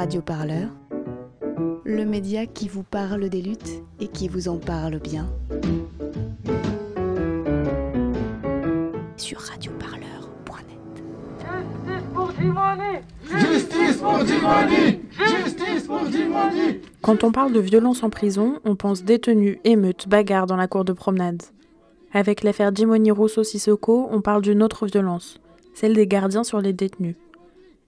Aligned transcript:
Radio 0.00 0.22
Parleur, 0.22 0.70
le 1.84 2.06
média 2.06 2.46
qui 2.46 2.68
vous 2.68 2.82
parle 2.82 3.28
des 3.28 3.42
luttes 3.42 3.82
et 4.00 4.08
qui 4.08 4.28
vous 4.28 4.48
en 4.48 4.56
parle 4.56 4.98
bien. 4.98 5.30
Sur 9.18 9.40
radioparleur.net. 9.40 11.02
Justice 11.28 12.06
pour 12.14 12.32
Dimoni 12.32 13.02
Justice 13.28 13.98
pour 13.98 14.24
Dimoni 14.24 15.00
Justice 15.18 15.86
pour 15.86 16.00
Dimoni 16.04 16.80
Quand 17.02 17.22
on 17.22 17.30
parle 17.30 17.52
de 17.52 17.60
violence 17.60 18.02
en 18.02 18.08
prison, 18.08 18.58
on 18.64 18.76
pense 18.76 19.04
détenus, 19.04 19.58
émeutes, 19.64 20.08
bagarres 20.08 20.46
dans 20.46 20.56
la 20.56 20.66
cour 20.66 20.86
de 20.86 20.94
promenade. 20.94 21.42
Avec 22.14 22.42
l'affaire 22.42 22.74
Jimoni 22.74 23.10
Rousseau 23.10 23.44
Sissoko, 23.44 24.08
on 24.10 24.22
parle 24.22 24.40
d'une 24.40 24.62
autre 24.62 24.86
violence, 24.86 25.42
celle 25.74 25.92
des 25.92 26.06
gardiens 26.06 26.42
sur 26.42 26.62
les 26.62 26.72
détenus. 26.72 27.16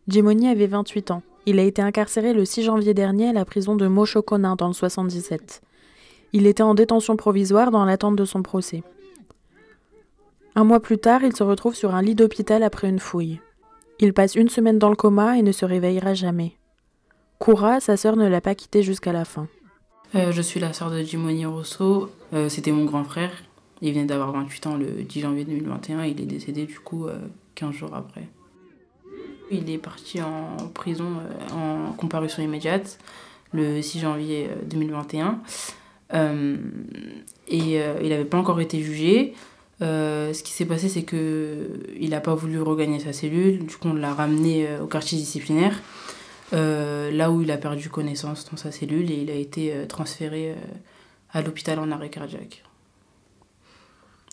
Jimoni 0.08 0.48
avait 0.48 0.66
28 0.66 1.10
ans. 1.12 1.22
Il 1.46 1.58
a 1.58 1.62
été 1.62 1.82
incarcéré 1.82 2.32
le 2.32 2.44
6 2.44 2.62
janvier 2.62 2.94
dernier 2.94 3.28
à 3.28 3.32
la 3.32 3.44
prison 3.44 3.74
de 3.74 3.86
Mochokonin 3.86 4.54
dans 4.56 4.68
le 4.68 4.72
77. 4.72 5.60
Il 6.32 6.46
était 6.46 6.62
en 6.62 6.74
détention 6.74 7.16
provisoire 7.16 7.70
dans 7.70 7.84
l'attente 7.84 8.16
de 8.16 8.24
son 8.24 8.42
procès. 8.42 8.82
Un 10.54 10.64
mois 10.64 10.80
plus 10.80 10.98
tard, 10.98 11.22
il 11.24 11.34
se 11.34 11.42
retrouve 11.42 11.74
sur 11.74 11.94
un 11.94 12.02
lit 12.02 12.14
d'hôpital 12.14 12.62
après 12.62 12.88
une 12.88 12.98
fouille. 12.98 13.40
Il 13.98 14.12
passe 14.12 14.34
une 14.34 14.48
semaine 14.48 14.78
dans 14.78 14.88
le 14.90 14.96
coma 14.96 15.36
et 15.38 15.42
ne 15.42 15.52
se 15.52 15.64
réveillera 15.64 16.14
jamais. 16.14 16.56
Koura, 17.38 17.80
sa 17.80 17.96
sœur, 17.96 18.16
ne 18.16 18.28
l'a 18.28 18.40
pas 18.40 18.54
quitté 18.54 18.82
jusqu'à 18.82 19.12
la 19.12 19.24
fin. 19.24 19.48
Euh, 20.14 20.30
je 20.30 20.42
suis 20.42 20.60
la 20.60 20.72
sœur 20.72 20.90
de 20.90 21.02
Jimoni 21.02 21.46
Rousseau. 21.46 22.10
Euh, 22.34 22.48
C'était 22.48 22.72
mon 22.72 22.84
grand 22.84 23.04
frère. 23.04 23.32
Il 23.80 23.92
vient 23.92 24.04
d'avoir 24.04 24.32
28 24.32 24.66
ans 24.68 24.76
le 24.76 25.02
10 25.02 25.20
janvier 25.20 25.44
2021. 25.44 26.04
Il 26.04 26.20
est 26.20 26.26
décédé 26.26 26.66
du 26.66 26.78
coup 26.78 27.06
euh, 27.06 27.18
15 27.56 27.72
jours 27.74 27.94
après. 27.94 28.28
Il 29.50 29.70
est 29.70 29.78
parti 29.78 30.22
en 30.22 30.56
prison 30.72 31.18
euh, 31.18 31.88
en 31.88 31.92
comparution 31.92 32.42
immédiate 32.42 32.98
le 33.52 33.82
6 33.82 34.00
janvier 34.00 34.48
euh, 34.50 34.54
2021. 34.66 35.40
Euh, 36.14 36.56
et 37.48 37.80
euh, 37.80 38.00
il 38.02 38.10
n'avait 38.10 38.24
pas 38.24 38.38
encore 38.38 38.60
été 38.60 38.80
jugé. 38.80 39.34
Ce 39.80 40.42
qui 40.44 40.52
s'est 40.52 40.64
passé, 40.64 40.88
c'est 40.88 41.02
que 41.02 41.70
il 41.98 42.10
n'a 42.10 42.20
pas 42.20 42.36
voulu 42.36 42.60
regagner 42.60 43.00
sa 43.00 43.12
cellule. 43.12 43.66
Du 43.66 43.76
coup, 43.76 43.88
on 43.88 43.94
l'a 43.94 44.14
ramené 44.14 44.68
au 44.80 44.86
quartier 44.86 45.18
disciplinaire, 45.18 45.74
là 46.52 47.32
où 47.32 47.42
il 47.42 47.50
a 47.50 47.56
perdu 47.56 47.88
connaissance 47.88 48.48
dans 48.48 48.56
sa 48.56 48.70
cellule 48.70 49.10
et 49.10 49.16
il 49.16 49.28
a 49.28 49.34
été 49.34 49.74
transféré 49.88 50.54
à 51.32 51.42
l'hôpital 51.42 51.80
en 51.80 51.90
arrêt 51.90 52.10
cardiaque. 52.10 52.62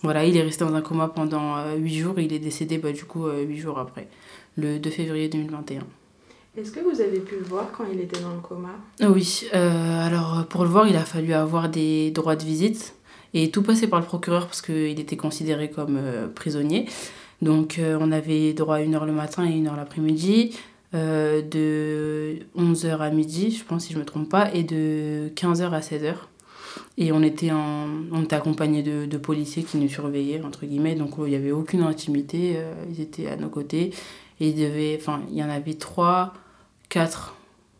Voilà, 0.01 0.23
il 0.23 0.37
est 0.37 0.41
resté 0.41 0.63
dans 0.63 0.73
un 0.73 0.81
coma 0.81 1.09
pendant 1.09 1.57
euh, 1.57 1.75
8 1.75 1.95
jours 1.95 2.19
et 2.19 2.23
il 2.23 2.31
est 2.31 2.39
décédé 2.39 2.77
bah, 2.77 2.93
du 2.93 3.03
coup 3.03 3.27
euh, 3.27 3.43
8 3.43 3.57
jours 3.57 3.79
après, 3.79 4.07
le 4.59 4.79
2 4.79 4.89
février 4.89 5.29
2021. 5.29 5.81
Est-ce 6.57 6.71
que 6.71 6.79
vous 6.79 6.99
avez 7.01 7.19
pu 7.19 7.35
le 7.35 7.43
voir 7.43 7.71
quand 7.71 7.85
il 7.91 7.99
était 7.99 8.19
dans 8.19 8.33
le 8.33 8.41
coma? 8.41 8.69
Oui, 9.01 9.47
euh, 9.53 10.05
alors 10.05 10.45
pour 10.47 10.63
le 10.63 10.69
voir, 10.69 10.87
il 10.87 10.95
a 10.95 11.05
fallu 11.05 11.33
avoir 11.33 11.69
des 11.69 12.11
droits 12.11 12.35
de 12.35 12.43
visite 12.43 12.95
et 13.33 13.51
tout 13.51 13.63
passer 13.63 13.87
par 13.87 13.99
le 13.99 14.05
procureur 14.05 14.47
parce 14.47 14.61
qu'il 14.61 14.99
était 14.99 15.17
considéré 15.17 15.69
comme 15.69 15.97
euh, 15.97 16.27
prisonnier. 16.27 16.87
Donc 17.41 17.79
euh, 17.79 17.97
on 17.99 18.11
avait 18.11 18.53
droit 18.53 18.75
à 18.77 18.81
une 18.81 18.95
heure 18.95 19.05
le 19.05 19.13
matin 19.13 19.45
et 19.45 19.53
une 19.53 19.67
heure 19.67 19.77
l'après-midi, 19.77 20.57
euh, 20.95 21.41
de 21.41 22.39
11h 22.57 22.97
à 22.97 23.09
midi, 23.11 23.51
je 23.51 23.63
pense 23.63 23.85
si 23.85 23.93
je 23.93 23.97
ne 23.97 24.01
me 24.01 24.05
trompe 24.05 24.29
pas, 24.29 24.53
et 24.53 24.63
de 24.63 25.29
15h 25.35 25.69
à 25.71 25.79
16h. 25.79 26.15
Et 26.97 27.11
on 27.11 27.21
était, 27.21 27.51
en, 27.51 27.87
on 28.11 28.23
était 28.23 28.35
accompagnés 28.35 28.83
de, 28.83 29.05
de 29.05 29.17
policiers 29.17 29.63
qui 29.63 29.77
nous 29.77 29.87
surveillaient, 29.87 30.41
entre 30.43 30.65
guillemets, 30.65 30.95
donc 30.95 31.11
il 31.19 31.25
n'y 31.25 31.35
avait 31.35 31.51
aucune 31.51 31.81
intimité, 31.81 32.55
euh, 32.57 32.73
ils 32.89 33.01
étaient 33.01 33.27
à 33.27 33.35
nos 33.35 33.49
côtés. 33.49 33.91
Il, 34.39 34.55
devait, 34.55 34.97
enfin, 34.99 35.21
il 35.29 35.37
y 35.37 35.43
en 35.43 35.49
avait 35.49 35.73
trois, 35.73 36.33
quatre 36.87 37.35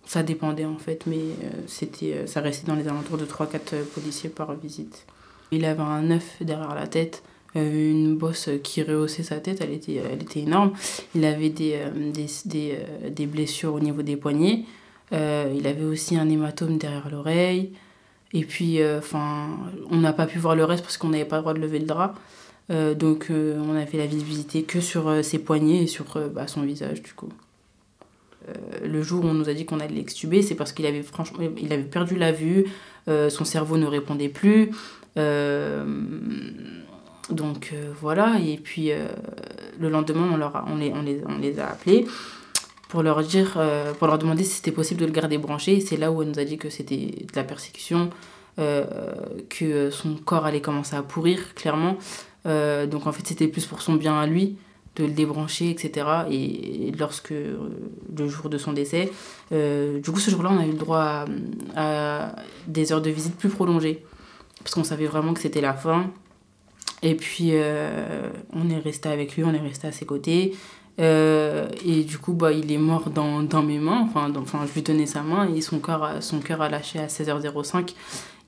ça 0.10 0.24
dépendait 0.24 0.66
en 0.66 0.80
fait, 0.80 1.04
mais 1.06 1.18
euh, 1.18 1.52
c'était, 1.68 2.14
euh, 2.14 2.26
ça 2.26 2.42
restait 2.42 2.66
dans 2.66 2.74
les 2.74 2.88
alentours 2.88 3.20
de 3.20 3.26
3-4 3.26 3.60
euh, 3.74 3.84
policiers 3.94 4.32
par 4.32 4.56
visite. 4.56 5.06
Il 5.52 5.66
avait 5.66 5.84
un 5.84 6.10
œuf 6.10 6.38
derrière 6.42 6.74
la 6.74 6.88
tête, 6.88 7.22
une 7.54 8.18
bosse 8.18 8.50
qui 8.64 8.82
rehaussait 8.82 9.22
sa 9.22 9.40
tête, 9.40 9.62
elle 9.62 9.72
était, 9.72 10.02
elle 10.12 10.24
était 10.24 10.40
énorme. 10.40 10.74
Il 11.14 11.26
avait 11.26 11.50
des, 11.50 11.80
des, 11.96 12.26
des, 12.46 12.78
des 13.12 13.26
blessures 13.28 13.76
au 13.76 13.80
niveau 13.80 14.02
des 14.02 14.16
poignets. 14.16 14.66
Il 15.12 15.66
avait 15.66 15.86
aussi 15.86 16.16
un 16.16 16.30
hématome 16.30 16.78
derrière 16.78 17.10
l'oreille. 17.10 17.72
Et 18.34 18.44
puis, 18.44 18.78
enfin, 19.00 19.48
on 19.90 19.98
n'a 19.98 20.14
pas 20.14 20.28
pu 20.28 20.38
voir 20.38 20.56
le 20.56 20.64
reste 20.64 20.84
parce 20.84 20.98
qu'on 20.98 21.10
n'avait 21.10 21.26
pas 21.26 21.38
le 21.38 21.42
droit 21.42 21.54
de 21.56 21.60
lever 21.60 21.80
le 21.80 21.88
drap. 21.88 22.14
Euh, 22.70 22.94
donc, 22.94 23.28
euh, 23.32 23.60
on 23.60 23.76
avait 23.76 23.98
la 23.98 24.06
visibilité 24.06 24.64
que 24.64 24.80
sur 24.80 25.08
euh, 25.08 25.22
ses 25.24 25.40
poignets 25.40 25.84
et 25.84 25.88
sur 25.88 26.06
bah, 26.34 26.48
son 26.48 26.62
visage, 26.62 27.02
du 27.02 27.14
coup. 27.14 27.30
Le 28.84 29.04
jour 29.04 29.26
où 29.26 29.28
on 29.28 29.34
nous 29.36 29.48
a 29.50 29.54
dit 29.54 29.66
qu'on 29.66 29.80
allait 29.80 29.94
l'extuber, 29.94 30.42
c'est 30.42 30.56
parce 30.56 30.72
qu'il 30.72 30.88
avait 30.88 31.04
franchement, 31.04 31.38
il 31.58 31.72
avait 31.72 31.84
perdu 31.84 32.16
la 32.16 32.32
vue, 32.32 32.66
son 33.06 33.46
cerveau 33.46 33.78
ne 33.78 33.86
répondait 33.86 34.30
plus. 34.30 34.72
Donc 37.30 37.74
voilà, 38.02 38.40
et 38.40 38.58
puis 38.58 38.90
le 39.80 39.90
lendemain, 39.90 40.30
on, 40.34 40.38
leur 40.38 40.56
a- 40.56 40.66
on, 40.68 40.78
les, 40.78 40.92
on, 40.92 41.38
les, 41.38 41.60
a 41.60 41.68
appelés 41.70 42.08
pour 42.88 43.04
leur 43.04 43.22
dire, 43.22 43.62
pour 44.00 44.08
leur 44.08 44.18
demander 44.18 44.44
si 44.44 44.56
c'était 44.56 44.72
possible 44.72 45.02
de 45.02 45.06
le 45.06 45.12
garder 45.12 45.38
branché. 45.38 45.80
C'est 45.80 45.98
là 45.98 46.12
où 46.12 46.24
elle 46.24 46.30
nous 46.30 46.40
a 46.40 46.46
dit 46.46 46.58
que 46.58 46.72
c'était 46.72 46.96
de 46.96 47.36
la 47.36 47.44
persécution, 47.44 48.10
que 48.58 49.92
son 49.92 50.16
corps 50.16 50.46
allait 50.46 50.62
commencer 50.62 50.96
à 50.96 51.04
pourrir, 51.04 51.54
clairement. 51.54 51.98
Euh, 52.46 52.88
donc 52.88 53.08
en 53.08 53.12
fait, 53.12 53.26
c'était 53.26 53.48
plus 53.48 53.66
pour 53.66 53.82
son 53.82 53.94
bien 53.94 54.20
à 54.20 54.26
lui 54.26 54.58
de 54.96 55.06
le 55.06 55.12
débrancher, 55.12 55.70
etc. 55.70 56.08
Et 56.30 56.92
lorsque, 56.98 57.32
euh, 57.32 57.56
le 58.18 58.28
jour 58.28 58.50
de 58.50 58.58
son 58.58 58.74
décès, 58.74 59.12
euh, 59.52 60.00
du 60.02 60.12
coup, 60.12 60.20
ce 60.20 60.32
jour-là, 60.32 60.50
on 60.52 60.60
a 60.60 60.66
eu 60.66 60.72
le 60.72 60.78
droit 60.78 61.26
à, 61.76 62.36
des 62.68 62.92
heures 62.92 63.02
de 63.02 63.10
visite 63.10 63.36
plus 63.36 63.50
prolongées. 63.50 64.04
Parce 64.62 64.76
qu'on 64.76 64.84
savait 64.84 65.06
vraiment 65.06 65.34
que 65.34 65.40
c'était 65.40 65.62
la 65.62 65.74
fin. 65.74 66.12
Et 67.02 67.16
puis, 67.16 67.54
on 68.52 68.70
est 68.70 68.78
resté 68.78 69.08
avec 69.08 69.38
lui, 69.38 69.46
on 69.46 69.54
est 69.54 69.60
resté 69.60 69.88
à 69.88 69.94
ses 69.94 70.06
côtés. 70.06 70.54
Et 70.98 72.04
du 72.04 72.18
coup, 72.18 72.34
bah, 72.34 72.52
il 72.52 72.70
est 72.70 72.78
mort 72.78 73.10
dans, 73.10 73.42
dans 73.42 73.64
mes 73.64 73.80
mains. 73.80 74.02
Enfin, 74.02 74.34
enfin, 74.36 74.66
je 74.68 74.74
lui 74.74 74.84
tenais 74.84 75.06
sa 75.06 75.22
main 75.22 75.48
et 75.48 75.62
son 75.62 75.80
cœur 75.80 76.18
son 76.20 76.40
cœur 76.40 76.62
a 76.62 76.68
lâché 76.68 77.00
à 77.00 77.08
16h05. 77.08 77.94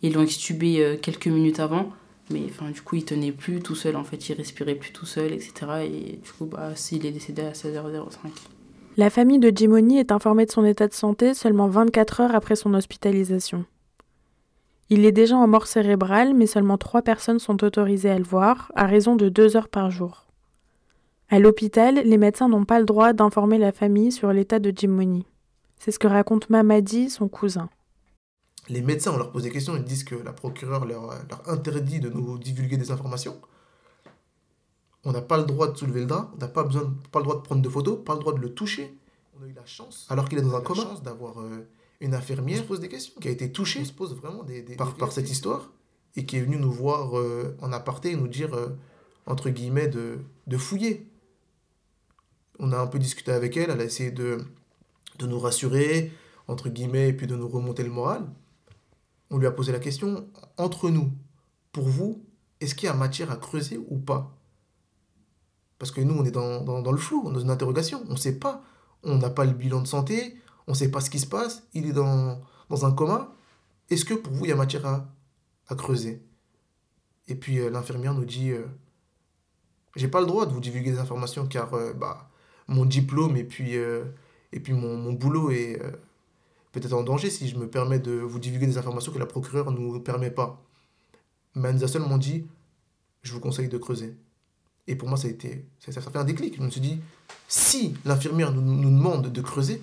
Ils 0.02 0.14
l'ont 0.14 0.24
extubé 0.24 1.00
quelques 1.02 1.28
minutes 1.28 1.62
avant. 1.62 1.94
Mais 2.32 2.46
enfin, 2.46 2.70
du 2.72 2.82
coup, 2.82 2.96
il 2.96 3.06
tenait 3.06 3.32
plus 3.32 3.60
tout 3.62 3.76
seul. 3.76 3.96
En 3.96 4.04
fait, 4.04 4.30
il 4.30 4.34
respirait 4.36 4.76
plus 4.76 4.92
tout 4.92 5.06
seul, 5.06 5.32
etc. 5.34 5.54
Et 5.84 6.20
du 6.24 6.32
coup, 6.38 6.46
bah, 6.46 6.74
il 6.92 7.06
est 7.06 7.12
décédé 7.12 7.42
à 7.44 7.52
16h05. 7.52 8.30
La 8.98 9.10
famille 9.10 9.40
de 9.40 9.56
Jimoni 9.56 10.00
est 10.00 10.12
informée 10.12 10.46
de 10.46 10.52
son 10.52 10.66
état 10.66 10.88
de 10.88 10.94
santé 10.94 11.34
seulement 11.34 11.68
24 11.68 12.22
heures 12.22 12.36
après 12.36 12.56
son 12.56 12.74
hospitalisation. 12.74 13.66
Il 14.90 15.06
est 15.06 15.14
déjà 15.14 15.38
en 15.38 15.48
mort 15.48 15.68
cérébrale, 15.68 16.34
mais 16.34 16.46
seulement 16.46 16.78
trois 16.78 17.02
personnes 17.02 17.40
sont 17.40 17.64
autorisées 17.64 18.10
à 18.10 18.18
le 18.18 18.26
voir, 18.26 18.70
à 18.76 18.86
raison 18.86 19.16
de 19.16 19.30
deux 19.30 19.56
heures 19.56 19.70
par 19.70 19.90
jour. 19.90 20.26
À 21.30 21.40
l'hôpital, 21.40 22.02
les 22.04 22.18
médecins 22.18 22.50
n'ont 22.50 22.66
pas 22.66 22.80
le 22.80 22.86
droit 22.86 23.14
d'informer 23.14 23.58
la 23.58 23.72
famille 23.72 24.12
sur 24.12 24.34
l'état 24.34 24.60
de 24.60 24.74
Jimoni. 24.76 25.26
C'est 25.80 25.92
ce 25.92 26.00
que 26.00 26.08
raconte 26.08 26.50
Mamadi, 26.50 27.10
son 27.10 27.30
cousin. 27.30 27.70
Les 28.70 28.82
médecins, 28.82 29.12
on 29.14 29.18
leur 29.18 29.32
pose 29.32 29.44
des 29.44 29.50
questions, 29.52 29.76
ils 29.76 29.84
disent 29.84 30.04
que 30.04 30.16
la 30.16 30.34
procureure 30.34 30.86
leur, 30.86 31.08
leur 31.08 31.50
interdit 31.50 32.00
de 32.00 32.10
nous 32.10 32.38
divulguer 32.38 32.78
des 32.78 32.92
informations. 32.92 33.40
On 35.04 35.12
n'a 35.12 35.22
pas 35.22 35.38
le 35.38 35.46
droit 35.46 35.68
de 35.72 35.78
soulever 35.78 36.02
le 36.02 36.06
drap, 36.06 36.32
on 36.36 36.38
n'a 36.38 36.48
pas, 36.48 36.64
besoin, 36.64 36.94
pas 37.12 37.20
le 37.20 37.24
droit 37.24 37.36
de 37.38 37.42
prendre 37.42 37.62
de 37.62 37.70
photos, 37.70 38.00
pas 38.06 38.14
le 38.14 38.20
droit 38.20 38.34
de 38.34 38.40
le 38.40 38.54
toucher. 38.54 38.96
On 39.40 39.44
a 39.44 39.48
eu 39.48 39.54
la 39.54 39.66
chance, 39.66 40.06
alors 40.10 40.30
qu'il 40.30 40.38
est 40.38 40.44
dans 40.44 40.56
un 40.56 40.62
coma, 40.62 40.86
d'avoir 41.04 41.42
euh, 41.42 41.68
une 42.02 42.14
infirmière 42.14 42.58
qui 42.58 42.64
se 42.64 42.68
pose 42.68 42.80
des 42.80 42.88
questions, 42.90 43.14
qui 43.20 43.28
a 43.28 43.32
été 43.32 43.52
touchée, 43.52 43.80
on 43.82 43.86
se 43.86 43.94
pose 43.94 44.16
vraiment 44.16 44.44
des, 44.44 44.62
des- 44.62 44.76
par, 44.76 44.94
par 44.96 45.12
cette 45.12 45.30
histoire, 45.32 45.72
et 46.16 46.26
qui 46.26 46.38
est 46.38 46.42
venue 46.42 46.58
nous 46.58 46.72
voir 46.72 47.18
euh, 47.18 47.58
en 47.62 47.72
aparté 47.74 48.12
et 48.12 48.16
nous 48.16 48.28
dire, 48.28 48.54
euh, 48.54 48.68
entre 49.26 49.50
guillemets, 49.50 49.88
de, 49.88 50.20
de 50.46 50.58
fouiller. 50.58 51.08
On 52.60 52.72
a 52.72 52.78
un 52.78 52.86
peu 52.88 53.00
discuté 53.00 53.32
avec 53.32 53.58
elle, 53.58 53.72
elle 53.72 53.82
a 53.82 53.86
essayé 53.86 54.12
de, 54.12 54.38
de 55.18 55.26
nous 55.26 55.40
rassurer, 55.40 56.12
entre 56.48 56.70
guillemets, 56.70 57.10
et 57.10 57.14
puis 57.14 57.26
de 57.26 57.36
nous 57.36 57.48
remonter 57.48 57.82
le 57.84 57.90
moral. 57.90 58.28
On 59.32 59.38
lui 59.38 59.48
a 59.48 59.52
posé 59.52 59.72
la 59.72 59.80
question, 59.80 60.30
entre 60.58 60.90
nous, 60.90 61.12
pour 61.72 61.88
vous, 61.88 62.24
est-ce 62.60 62.76
qu'il 62.76 62.88
y 62.88 62.90
a 62.90 62.94
matière 62.94 63.32
à 63.32 63.38
creuser 63.38 63.80
ou 63.90 63.98
pas? 63.98 64.38
Parce 65.80 65.92
que 65.92 66.02
nous, 66.02 66.14
on 66.14 66.26
est 66.26 66.32
dans, 66.32 66.62
dans, 66.62 66.92
le 66.92 66.98
flou, 66.98 67.32
dans 67.32 67.40
une 67.40 67.50
interrogation, 67.50 68.04
on 68.08 68.12
ne 68.12 68.18
sait 68.18 68.38
pas. 68.38 68.62
On 69.04 69.18
n'a 69.18 69.32
pas 69.32 69.46
le 69.46 69.54
bilan 69.54 69.82
de 69.82 69.88
santé, 69.88 70.38
on 70.68 70.74
ne 70.74 70.78
sait 70.78 70.92
pas 70.92 71.02
ce 71.02 71.10
qui 71.10 71.18
se 71.18 71.26
passe, 71.26 71.64
il 71.74 71.88
est 71.88 71.94
dans, 71.94 72.40
dans 72.70 72.86
un 72.86 72.92
coma. 72.92 73.34
Est-ce 73.90 74.06
que 74.06 74.14
pour 74.14 74.32
vous, 74.32 74.46
il 74.46 74.50
y 74.50 74.52
a 74.52 74.56
matière 74.56 74.86
à, 74.86 75.08
à 75.70 75.76
creuser? 75.76 76.24
Et 77.28 77.34
puis 77.34 77.60
euh, 77.60 77.72
l'infirmière 77.72 78.14
nous 78.14 78.26
dit, 78.26 78.52
euh, 78.52 78.68
j'ai 79.96 80.08
pas 80.08 80.20
le 80.20 80.28
droit 80.28 80.46
de 80.46 80.52
vous 80.52 80.60
divulguer 80.60 80.92
des 80.92 81.00
informations 81.00 81.48
car 81.48 81.74
euh, 81.74 81.94
bah, 81.94 82.30
mon 82.68 82.86
diplôme 82.86 83.36
et 83.38 83.44
puis, 83.44 83.76
euh, 83.78 84.04
et 84.52 84.60
puis 84.60 84.74
mon, 84.74 84.98
mon 84.98 85.14
boulot 85.14 85.50
est 85.50 85.82
peut-être 86.72 86.94
en 86.94 87.04
danger 87.04 87.30
si 87.30 87.48
je 87.48 87.58
me 87.58 87.70
permets 87.70 88.00
de 88.00 88.12
vous 88.12 88.40
divulguer 88.40 88.68
des 88.68 88.78
informations 88.78 89.12
que 89.12 89.20
la 89.20 89.26
procureure 89.26 89.72
ne 89.72 89.78
nous 89.78 90.00
permet 90.00 90.32
pas. 90.32 90.64
Mais 91.56 91.70
elle 91.70 91.76
nous 91.76 91.84
a 91.84 91.88
seulement 91.88 92.18
dit, 92.18 92.46
je 93.24 93.34
vous 93.34 93.40
conseille 93.40 93.68
de 93.68 93.78
creuser. 93.78 94.16
Et 94.88 94.96
pour 94.96 95.08
moi, 95.08 95.18
ça 95.18 95.28
a 95.28 95.32
été, 95.32 95.66
ça, 95.80 95.92
ça 95.92 96.02
fait 96.02 96.18
un 96.18 96.24
déclic. 96.24 96.58
Je 96.58 96.62
me 96.62 96.70
suis 96.70 96.82
dit, 96.82 97.02
si 97.48 97.94
l'infirmière 98.06 98.52
nous, 98.52 98.62
nous 98.62 98.90
demande 98.90 99.32
de 99.32 99.42
creuser, 99.42 99.82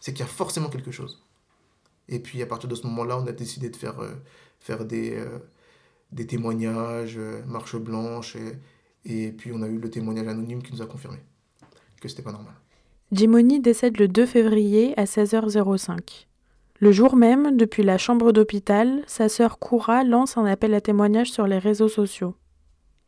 c'est 0.00 0.12
qu'il 0.12 0.20
y 0.20 0.28
a 0.28 0.32
forcément 0.32 0.68
quelque 0.68 0.90
chose. 0.90 1.22
Et 2.08 2.18
puis 2.18 2.42
à 2.42 2.46
partir 2.46 2.68
de 2.68 2.74
ce 2.74 2.86
moment-là, 2.86 3.18
on 3.18 3.26
a 3.26 3.32
décidé 3.32 3.70
de 3.70 3.76
faire, 3.76 4.00
euh, 4.00 4.14
faire 4.58 4.84
des, 4.84 5.14
euh, 5.14 5.38
des 6.10 6.26
témoignages, 6.26 7.16
euh, 7.16 7.44
marche 7.46 7.76
blanche, 7.76 8.36
et, 8.36 8.58
et, 9.04 9.32
puis 9.32 9.52
on 9.52 9.62
a 9.62 9.68
eu 9.68 9.78
le 9.78 9.90
témoignage 9.90 10.26
anonyme 10.26 10.62
qui 10.62 10.72
nous 10.72 10.82
a 10.82 10.86
confirmé 10.86 11.18
que 12.00 12.08
c'était 12.08 12.22
pas 12.22 12.32
normal. 12.32 12.54
Jimoni 13.12 13.60
décède 13.60 13.98
le 13.98 14.08
2 14.08 14.26
février 14.26 14.98
à 14.98 15.04
16h05. 15.04 16.26
Le 16.82 16.92
jour 16.92 17.14
même, 17.14 17.58
depuis 17.58 17.82
la 17.82 17.98
chambre 17.98 18.32
d'hôpital, 18.32 19.02
sa 19.06 19.28
sœur 19.28 19.58
Koura 19.58 20.02
lance 20.02 20.38
un 20.38 20.46
appel 20.46 20.72
à 20.72 20.80
témoignage 20.80 21.30
sur 21.30 21.46
les 21.46 21.58
réseaux 21.58 21.90
sociaux. 21.90 22.34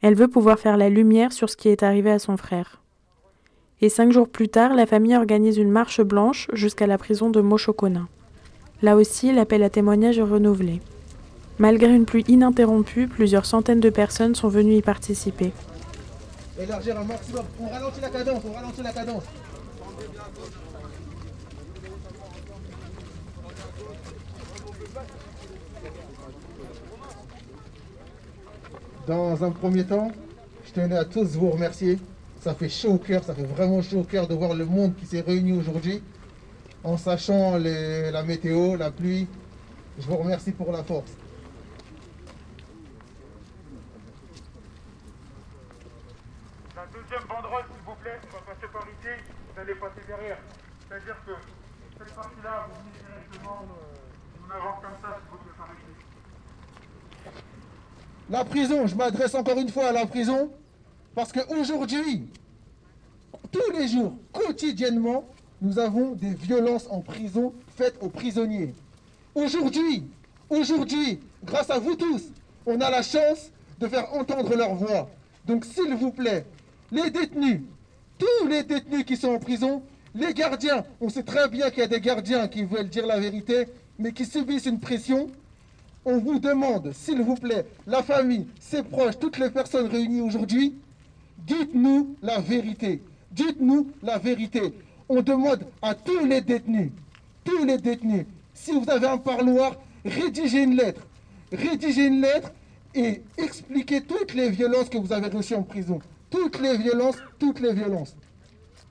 Elle 0.02 0.14
veut 0.14 0.28
pouvoir 0.28 0.58
faire 0.58 0.76
la 0.76 0.90
lumière 0.90 1.32
sur 1.32 1.48
ce 1.48 1.56
qui 1.56 1.70
est 1.70 1.82
arrivé 1.82 2.10
à 2.10 2.18
son 2.18 2.36
frère. 2.36 2.82
Et 3.80 3.88
cinq 3.88 4.12
jours 4.12 4.28
plus 4.28 4.50
tard, 4.50 4.74
la 4.74 4.84
famille 4.84 5.16
organise 5.16 5.56
une 5.56 5.70
marche 5.70 6.02
blanche 6.02 6.48
jusqu'à 6.52 6.86
la 6.86 6.98
prison 6.98 7.30
de 7.30 7.40
Mochokona. 7.40 8.08
Là 8.82 8.94
aussi, 8.94 9.32
l'appel 9.32 9.62
à 9.62 9.70
témoignage 9.70 10.18
est 10.18 10.22
renouvelé. 10.22 10.82
Malgré 11.58 11.94
une 11.94 12.04
pluie 12.04 12.24
ininterrompue, 12.28 13.08
plusieurs 13.08 13.46
centaines 13.46 13.80
de 13.80 13.88
personnes 13.88 14.34
sont 14.34 14.48
venues 14.48 14.76
y 14.76 14.82
participer. 14.82 15.50
Élargir 16.60 16.98
un. 16.98 17.06
On 17.58 17.68
ralentit 17.70 18.00
la 18.02 18.10
cadence, 18.10 18.42
on 18.46 18.52
ralentit 18.52 18.82
la 18.82 18.92
cadence. 18.92 19.24
Dans 29.06 29.42
un 29.42 29.50
premier 29.50 29.84
temps, 29.84 30.12
je 30.64 30.72
tenais 30.72 30.96
à 30.96 31.04
tous 31.04 31.36
vous 31.36 31.50
remercier. 31.50 31.98
Ça 32.40 32.54
fait 32.54 32.68
chaud 32.68 32.92
au 32.94 32.98
cœur, 32.98 33.24
ça 33.24 33.34
fait 33.34 33.42
vraiment 33.42 33.82
chaud 33.82 34.00
au 34.00 34.04
cœur 34.04 34.28
de 34.28 34.34
voir 34.34 34.54
le 34.54 34.64
monde 34.64 34.94
qui 34.94 35.06
s'est 35.06 35.20
réuni 35.20 35.52
aujourd'hui 35.52 36.02
en 36.84 36.96
sachant 36.96 37.56
les, 37.56 38.12
la 38.12 38.22
météo, 38.22 38.76
la 38.76 38.92
pluie. 38.92 39.26
Je 39.98 40.06
vous 40.06 40.16
remercie 40.16 40.52
pour 40.52 40.70
la 40.70 40.84
force. 40.84 41.12
La 46.76 46.86
deuxième 46.86 47.24
banderole, 47.28 47.64
s'il 47.72 47.84
vous 47.84 47.94
plaît, 48.02 48.20
on 48.30 48.36
va 48.36 48.54
passer 48.54 48.72
par 48.72 48.82
ici, 48.82 49.22
vous 49.52 49.60
allez 49.60 49.74
passer 49.74 50.00
derrière. 50.06 50.38
C'est-à-dire 50.88 51.16
que 51.26 51.32
cette 51.98 52.14
partie-là, 52.14 52.68
vous 52.70 52.80
venez 52.80 52.98
directement, 52.98 53.64
on 54.46 54.50
avance 54.50 54.82
comme 54.82 54.98
ça, 55.02 55.18
s'il 55.18 55.30
vous 55.30 55.38
plaît, 55.38 55.58
par 55.58 55.68
ici. 55.74 56.11
La 58.32 58.46
prison, 58.46 58.86
je 58.86 58.94
m'adresse 58.94 59.34
encore 59.34 59.58
une 59.58 59.68
fois 59.68 59.88
à 59.88 59.92
la 59.92 60.06
prison, 60.06 60.50
parce 61.14 61.30
qu'aujourd'hui, 61.32 62.22
tous 63.50 63.70
les 63.78 63.86
jours, 63.86 64.14
quotidiennement, 64.32 65.26
nous 65.60 65.78
avons 65.78 66.12
des 66.12 66.32
violences 66.32 66.86
en 66.88 67.02
prison 67.02 67.52
faites 67.76 67.94
aux 68.00 68.08
prisonniers. 68.08 68.74
Aujourd'hui, 69.34 70.04
aujourd'hui, 70.48 71.20
grâce 71.44 71.68
à 71.68 71.78
vous 71.78 71.94
tous, 71.94 72.22
on 72.64 72.80
a 72.80 72.88
la 72.88 73.02
chance 73.02 73.50
de 73.78 73.86
faire 73.86 74.10
entendre 74.14 74.56
leur 74.56 74.76
voix. 74.76 75.10
Donc 75.44 75.66
s'il 75.66 75.94
vous 75.94 76.10
plaît, 76.10 76.46
les 76.90 77.10
détenus, 77.10 77.60
tous 78.18 78.46
les 78.48 78.62
détenus 78.62 79.04
qui 79.04 79.18
sont 79.18 79.34
en 79.34 79.38
prison, 79.40 79.82
les 80.14 80.32
gardiens, 80.32 80.86
on 81.02 81.10
sait 81.10 81.22
très 81.22 81.50
bien 81.50 81.68
qu'il 81.68 81.80
y 81.80 81.84
a 81.84 81.86
des 81.86 82.00
gardiens 82.00 82.48
qui 82.48 82.64
veulent 82.64 82.88
dire 82.88 83.06
la 83.06 83.20
vérité, 83.20 83.66
mais 83.98 84.12
qui 84.12 84.24
subissent 84.24 84.64
une 84.64 84.80
pression. 84.80 85.28
On 86.04 86.18
vous 86.18 86.38
demande, 86.38 86.92
s'il 86.92 87.22
vous 87.22 87.36
plaît, 87.36 87.66
la 87.86 88.02
famille, 88.02 88.48
ses 88.58 88.82
proches, 88.82 89.18
toutes 89.18 89.38
les 89.38 89.50
personnes 89.50 89.86
réunies 89.86 90.20
aujourd'hui, 90.20 90.74
dites-nous 91.38 92.16
la 92.22 92.40
vérité. 92.40 93.02
Dites-nous 93.30 93.92
la 94.02 94.18
vérité. 94.18 94.74
On 95.08 95.22
demande 95.22 95.64
à 95.80 95.94
tous 95.94 96.24
les 96.26 96.40
détenus, 96.40 96.90
tous 97.44 97.64
les 97.64 97.78
détenus, 97.78 98.26
si 98.54 98.72
vous 98.72 98.88
avez 98.90 99.06
un 99.06 99.18
parloir, 99.18 99.76
rédigez 100.04 100.62
une 100.62 100.76
lettre. 100.76 101.02
Rédigez 101.52 102.06
une 102.06 102.20
lettre 102.20 102.52
et 102.94 103.22
expliquez 103.36 104.02
toutes 104.02 104.34
les 104.34 104.50
violences 104.50 104.88
que 104.88 104.98
vous 104.98 105.12
avez 105.12 105.28
reçues 105.28 105.54
en 105.54 105.62
prison. 105.62 106.00
Toutes 106.30 106.60
les 106.60 106.76
violences, 106.78 107.16
toutes 107.38 107.60
les 107.60 107.74
violences. 107.74 108.16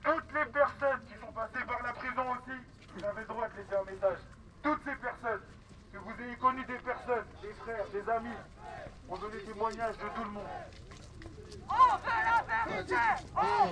Toutes 0.04 0.34
les 0.34 0.52
personnes 0.52 1.00
qui 1.06 1.14
sont 1.20 1.32
passées 1.32 1.64
par 1.66 1.82
la 1.82 1.92
prison 1.92 2.22
aussi, 2.32 2.58
vous 2.96 3.04
avez 3.04 3.20
le 3.20 3.26
droit 3.26 3.48
de 3.48 3.62
laisser 3.62 3.74
un 3.74 3.92
message. 3.92 4.18
Toutes 4.62 4.80
ces 4.84 4.96
personnes, 5.00 5.40
ayez 6.22 6.36
connu 6.40 6.60
des 6.66 6.78
personnes, 6.84 7.24
des 7.42 7.52
frères, 7.62 7.84
des 7.92 8.10
amis, 8.10 8.36
ont 9.08 9.16
donné 9.16 9.36
témoignage 9.46 9.94
de 9.96 10.02
tout 10.14 10.24
le 10.24 10.30
monde. 10.30 10.42
On 11.68 11.96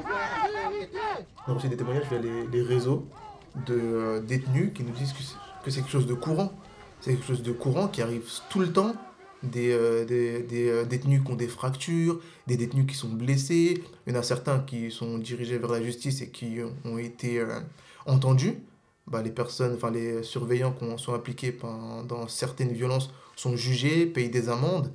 veut 0.02 0.12
la 0.14 0.68
vérité 0.70 1.02
On 1.46 1.52
la 1.52 1.54
vérité 1.54 1.68
des 1.68 1.76
témoignages 1.76 2.08
via 2.08 2.18
les, 2.18 2.62
réseaux 2.62 3.06
de 3.66 3.74
euh, 3.74 4.20
détenus 4.20 4.72
qui 4.74 4.84
nous 4.84 4.92
disent 4.92 5.12
que 5.12 5.22
c'est- 5.22 5.36
que 5.64 5.70
c'est 5.70 5.80
quelque 5.80 5.90
chose 5.90 6.06
de 6.06 6.14
courant. 6.14 6.52
C'est 7.00 7.12
quelque 7.12 7.26
chose 7.26 7.42
de 7.42 7.52
courant 7.52 7.88
qui 7.88 8.02
arrive 8.02 8.28
tout 8.48 8.60
le 8.60 8.72
temps. 8.72 8.94
Des, 9.42 9.72
euh, 9.72 10.06
euh, 10.10 10.84
détenus 10.84 11.22
qui 11.24 11.32
ont 11.32 11.36
des 11.36 11.48
fractures, 11.48 12.20
des 12.46 12.58
détenus 12.58 12.86
qui 12.86 12.94
sont 12.94 13.08
blessés. 13.08 13.82
Il 14.06 14.12
y 14.12 14.16
en 14.16 14.20
a 14.20 14.22
certains 14.22 14.60
qui 14.60 14.90
sont 14.90 15.16
dirigés 15.18 15.56
vers 15.58 15.70
la 15.70 15.82
justice 15.82 16.20
et 16.20 16.28
qui 16.30 16.58
ont 16.84 16.98
été 16.98 17.42
entendus. 18.04 18.58
Bah, 19.10 19.22
les 19.22 19.30
personnes, 19.32 19.74
enfin 19.74 19.90
les 19.90 20.22
surveillants 20.22 20.72
qui 20.72 20.84
ont- 20.84 20.98
sont 20.98 21.14
impliqués 21.14 21.56
dans 22.08 22.28
certaines 22.28 22.72
violences 22.72 23.10
sont 23.36 23.56
jugés, 23.56 24.06
payent 24.06 24.30
des 24.30 24.48
amendes. 24.48 24.92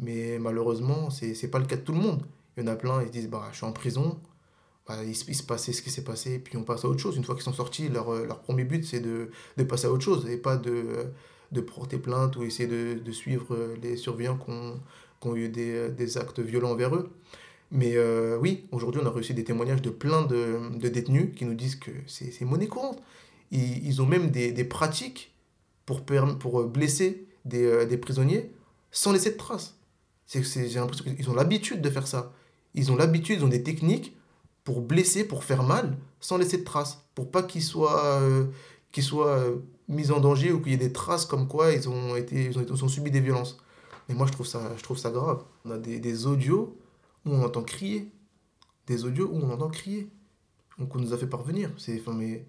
Mais 0.00 0.38
malheureusement, 0.40 1.10
c'est 1.10 1.34
c'est 1.34 1.48
pas 1.50 1.58
le 1.60 1.66
cas 1.66 1.76
de 1.76 1.82
tout 1.82 1.92
le 1.92 2.00
monde. 2.00 2.22
Il 2.56 2.64
y 2.64 2.68
en 2.68 2.72
a 2.72 2.76
plein, 2.76 3.02
ils 3.02 3.08
se 3.08 3.12
disent 3.12 3.28
bah, 3.30 3.48
Je 3.52 3.58
suis 3.58 3.66
en 3.66 3.72
prison, 3.72 4.18
bah, 4.88 5.02
il, 5.04 5.14
se, 5.16 5.30
il 5.30 5.36
passait 5.46 5.72
ce 5.72 5.82
qui 5.82 5.90
s'est 5.90 6.04
passé, 6.04 6.34
et 6.34 6.38
puis 6.38 6.56
on 6.56 6.64
passe 6.64 6.84
à 6.84 6.88
autre 6.88 7.00
chose. 7.00 7.16
Une 7.16 7.24
fois 7.24 7.34
qu'ils 7.34 7.44
sont 7.44 7.52
sortis, 7.52 7.88
leur, 7.88 8.12
leur 8.26 8.40
premier 8.40 8.64
but, 8.64 8.84
c'est 8.84 9.00
de, 9.00 9.30
de 9.56 9.64
passer 9.64 9.86
à 9.86 9.92
autre 9.92 10.04
chose, 10.04 10.28
et 10.28 10.36
pas 10.38 10.56
de, 10.56 11.06
de 11.52 11.60
porter 11.60 11.98
plainte 11.98 12.36
ou 12.36 12.42
essayer 12.44 12.68
de, 12.68 12.98
de 13.00 13.12
suivre 13.12 13.56
les 13.82 13.96
surveillants 13.96 14.38
qui 14.38 14.50
ont, 14.52 15.36
eu 15.36 15.48
des, 15.48 15.88
des 15.90 16.18
actes 16.18 16.38
violents 16.40 16.70
envers 16.72 16.94
eux. 16.94 17.10
Mais 17.72 17.96
euh, 17.96 18.38
oui, 18.40 18.66
aujourd'hui, 18.72 19.00
on 19.02 19.06
a 19.06 19.10
reçu 19.10 19.34
des 19.34 19.44
témoignages 19.44 19.82
de 19.82 19.90
plein 19.90 20.22
de, 20.22 20.58
de 20.78 20.88
détenus 20.88 21.30
qui 21.36 21.44
nous 21.44 21.54
disent 21.54 21.76
que 21.76 21.90
c'est 22.06 22.40
monnaie 22.44 22.68
courante. 22.68 23.02
Ils, 23.50 24.02
ont 24.02 24.06
même 24.06 24.30
des, 24.30 24.64
pratiques 24.64 25.34
pour, 25.84 26.04
pour 26.04 26.60
euh, 26.60 26.66
blesser 26.66 27.26
des, 27.44 27.64
euh, 27.64 27.86
des 27.86 27.96
prisonniers 27.96 28.50
sans 28.90 29.12
laisser 29.12 29.30
de 29.30 29.36
traces. 29.36 29.76
J'ai 30.26 30.40
l'impression 30.74 31.04
qu'ils 31.04 31.30
ont 31.30 31.34
l'habitude 31.34 31.80
de 31.80 31.90
faire 31.90 32.06
ça. 32.06 32.32
Ils 32.74 32.90
ont 32.90 32.96
l'habitude, 32.96 33.38
ils 33.38 33.44
ont 33.44 33.48
des 33.48 33.62
techniques 33.62 34.16
pour 34.64 34.80
blesser, 34.80 35.24
pour 35.24 35.44
faire 35.44 35.62
mal, 35.62 35.96
sans 36.20 36.38
laisser 36.38 36.58
de 36.58 36.64
traces, 36.64 37.04
pour 37.14 37.30
pas 37.30 37.42
qu'ils 37.42 37.62
soient, 37.62 38.20
euh, 38.20 38.46
qu'ils 38.90 39.04
soient 39.04 39.44
mis 39.88 40.10
en 40.10 40.20
danger 40.20 40.52
ou 40.52 40.60
qu'il 40.60 40.72
y 40.72 40.74
ait 40.74 40.78
des 40.78 40.92
traces 40.92 41.24
comme 41.24 41.46
quoi 41.46 41.72
ils 41.72 41.88
ont, 41.88 42.16
été, 42.16 42.46
ils 42.46 42.84
ont, 42.84 42.88
subi 42.88 43.10
des 43.10 43.20
violences. 43.20 43.58
Mais 44.08 44.14
moi, 44.14 44.26
je 44.26 44.32
trouve 44.32 44.46
ça, 44.46 44.72
je 44.76 44.82
trouve 44.82 44.98
ça 44.98 45.10
grave. 45.10 45.44
On 45.64 45.70
a 45.70 45.78
des, 45.78 46.26
audios 46.26 46.76
où 47.24 47.30
on 47.30 47.44
entend 47.44 47.62
crier. 47.62 48.10
Des 48.86 49.04
audios 49.04 49.28
où 49.32 49.36
on 49.36 49.50
entend 49.50 49.68
crier. 49.68 50.08
Donc, 50.78 50.94
on 50.94 50.98
nous 50.98 51.12
a 51.12 51.18
fait 51.18 51.26
parvenir. 51.26 51.70
C'est, 51.76 52.02
mais... 52.08 52.44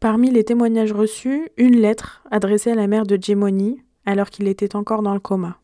Parmi 0.00 0.30
les 0.30 0.44
témoignages 0.44 0.92
reçus, 0.92 1.50
une 1.58 1.76
lettre 1.76 2.22
adressée 2.30 2.70
à 2.70 2.74
la 2.74 2.86
mère 2.86 3.04
de 3.04 3.18
Jimoni 3.20 3.82
alors 4.06 4.30
qu'il 4.30 4.48
était 4.48 4.74
encore 4.74 5.02
dans 5.02 5.12
le 5.12 5.20
coma. 5.20 5.58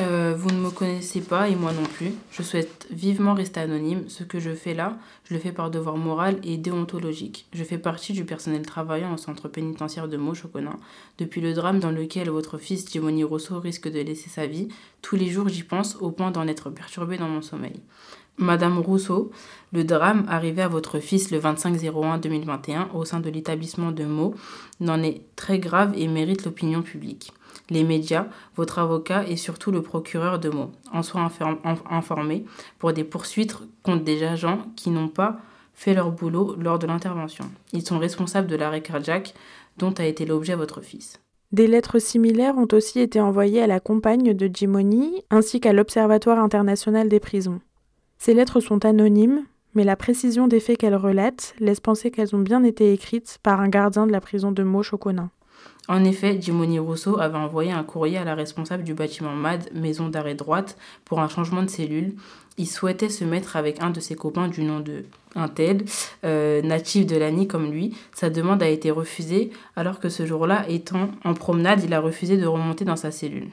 Euh, 0.00 0.34
vous 0.36 0.50
ne 0.50 0.58
me 0.58 0.70
connaissez 0.70 1.20
pas 1.20 1.48
et 1.48 1.54
moi 1.54 1.72
non 1.72 1.84
plus. 1.84 2.12
Je 2.32 2.42
souhaite 2.42 2.88
vivement 2.90 3.34
rester 3.34 3.60
anonyme. 3.60 4.08
Ce 4.08 4.24
que 4.24 4.40
je 4.40 4.50
fais 4.50 4.74
là, 4.74 4.98
je 5.28 5.34
le 5.34 5.38
fais 5.38 5.52
par 5.52 5.70
devoir 5.70 5.96
moral 5.96 6.38
et 6.42 6.56
déontologique. 6.56 7.46
Je 7.52 7.62
fais 7.62 7.78
partie 7.78 8.12
du 8.12 8.24
personnel 8.24 8.62
travaillant 8.62 9.14
au 9.14 9.16
centre 9.16 9.46
pénitentiaire 9.46 10.08
de 10.08 10.16
Mochokona. 10.16 10.74
Depuis 11.18 11.40
le 11.40 11.52
drame 11.52 11.78
dans 11.78 11.92
lequel 11.92 12.30
votre 12.30 12.58
fils 12.58 12.90
Jimoni 12.90 13.22
Rosso 13.22 13.60
risque 13.60 13.88
de 13.88 14.00
laisser 14.00 14.28
sa 14.28 14.48
vie, 14.48 14.68
tous 15.02 15.14
les 15.14 15.28
jours 15.28 15.48
j'y 15.48 15.62
pense 15.62 15.94
au 16.00 16.10
point 16.10 16.32
d'en 16.32 16.48
être 16.48 16.70
perturbé 16.70 17.16
dans 17.16 17.28
mon 17.28 17.42
sommeil. 17.42 17.80
Madame 18.38 18.78
Rousseau, 18.78 19.30
le 19.72 19.84
drame 19.84 20.24
arrivé 20.28 20.62
à 20.62 20.68
votre 20.68 20.98
fils 20.98 21.30
le 21.30 21.38
25-01-2021 21.38 22.90
au 22.94 23.04
sein 23.04 23.20
de 23.20 23.30
l'établissement 23.30 23.92
de 23.92 24.04
Meaux 24.04 24.34
n'en 24.80 25.02
est 25.02 25.22
très 25.36 25.58
grave 25.58 25.92
et 25.96 26.08
mérite 26.08 26.44
l'opinion 26.44 26.82
publique 26.82 27.32
les 27.70 27.84
médias, 27.84 28.26
votre 28.56 28.78
avocat 28.78 29.24
et 29.28 29.36
surtout 29.36 29.70
le 29.70 29.82
procureur 29.82 30.38
de 30.38 30.50
Meaux 30.50 30.70
en 30.92 31.02
soient 31.02 31.28
informés 31.90 32.44
pour 32.78 32.92
des 32.92 33.04
poursuites 33.04 33.56
contre 33.82 34.04
des 34.04 34.22
agents 34.22 34.62
qui 34.76 34.90
n'ont 34.90 35.08
pas 35.08 35.38
fait 35.74 35.94
leur 35.94 36.12
boulot 36.12 36.54
lors 36.58 36.78
de 36.78 36.86
l'intervention. 36.86 37.46
Ils 37.72 37.86
sont 37.86 37.98
responsables 37.98 38.46
de 38.46 38.56
l'arrêt 38.56 38.82
cardiaque 38.82 39.34
dont 39.78 39.92
a 39.92 40.04
été 40.04 40.26
l'objet 40.26 40.54
votre 40.54 40.82
fils. 40.82 41.20
Des 41.50 41.66
lettres 41.66 41.98
similaires 41.98 42.56
ont 42.56 42.68
aussi 42.72 43.00
été 43.00 43.20
envoyées 43.20 43.62
à 43.62 43.66
la 43.66 43.80
compagne 43.80 44.32
de 44.34 44.50
Jimoni 44.52 45.22
ainsi 45.30 45.60
qu'à 45.60 45.72
l'Observatoire 45.72 46.38
international 46.38 47.08
des 47.08 47.20
prisons. 47.20 47.60
Ces 48.24 48.34
lettres 48.34 48.60
sont 48.60 48.84
anonymes, 48.84 49.46
mais 49.74 49.82
la 49.82 49.96
précision 49.96 50.46
des 50.46 50.60
faits 50.60 50.78
qu'elles 50.78 50.94
relatent 50.94 51.56
laisse 51.58 51.80
penser 51.80 52.12
qu'elles 52.12 52.36
ont 52.36 52.38
bien 52.38 52.62
été 52.62 52.92
écrites 52.92 53.40
par 53.42 53.58
un 53.58 53.68
gardien 53.68 54.06
de 54.06 54.12
la 54.12 54.20
prison 54.20 54.52
de 54.52 54.62
Mochokona. 54.62 55.30
En 55.88 56.04
effet, 56.04 56.40
Jimoni 56.40 56.78
Rousseau 56.78 57.18
avait 57.18 57.36
envoyé 57.36 57.72
un 57.72 57.82
courrier 57.82 58.18
à 58.18 58.24
la 58.24 58.36
responsable 58.36 58.84
du 58.84 58.94
bâtiment 58.94 59.34
MAD, 59.34 59.70
maison 59.74 60.08
d'arrêt 60.08 60.36
droite, 60.36 60.78
pour 61.04 61.18
un 61.18 61.26
changement 61.26 61.64
de 61.64 61.68
cellule. 61.68 62.14
Il 62.58 62.68
souhaitait 62.68 63.08
se 63.08 63.24
mettre 63.24 63.56
avec 63.56 63.82
un 63.82 63.90
de 63.90 63.98
ses 63.98 64.14
copains 64.14 64.46
du 64.46 64.62
nom 64.62 64.78
de 64.78 65.04
un 65.34 65.48
tel, 65.48 65.84
euh, 66.24 66.62
natif 66.62 67.06
de 67.06 67.16
l'ANI 67.16 67.48
comme 67.48 67.72
lui. 67.72 67.96
Sa 68.14 68.30
demande 68.30 68.62
a 68.62 68.68
été 68.68 68.92
refusée, 68.92 69.50
alors 69.74 69.98
que 69.98 70.08
ce 70.08 70.26
jour-là, 70.26 70.64
étant 70.68 71.10
en 71.24 71.34
promenade, 71.34 71.82
il 71.82 71.92
a 71.92 71.98
refusé 71.98 72.36
de 72.36 72.46
remonter 72.46 72.84
dans 72.84 72.94
sa 72.94 73.10
cellule. 73.10 73.48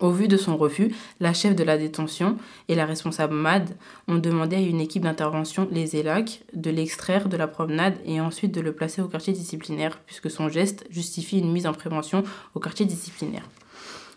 Au 0.00 0.10
vu 0.10 0.28
de 0.28 0.38
son 0.38 0.56
refus, 0.56 0.94
la 1.20 1.34
chef 1.34 1.54
de 1.54 1.62
la 1.62 1.76
détention 1.76 2.38
et 2.68 2.74
la 2.74 2.86
responsable 2.86 3.34
MAD 3.34 3.76
ont 4.08 4.16
demandé 4.16 4.56
à 4.56 4.60
une 4.60 4.80
équipe 4.80 5.02
d'intervention, 5.02 5.68
les 5.70 5.94
ELAC, 5.94 6.42
de 6.54 6.70
l'extraire 6.70 7.28
de 7.28 7.36
la 7.36 7.46
promenade 7.46 7.98
et 8.06 8.18
ensuite 8.18 8.52
de 8.52 8.62
le 8.62 8.72
placer 8.72 9.02
au 9.02 9.08
quartier 9.08 9.34
disciplinaire, 9.34 9.98
puisque 10.06 10.30
son 10.30 10.48
geste 10.48 10.86
justifie 10.90 11.38
une 11.38 11.52
mise 11.52 11.66
en 11.66 11.74
prévention 11.74 12.24
au 12.54 12.60
quartier 12.60 12.86
disciplinaire. 12.86 13.44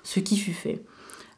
Ce 0.03 0.21
qui 0.21 0.37
fut 0.37 0.53
fait. 0.53 0.81